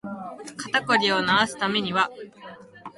[0.57, 2.09] 肩こりを治すためには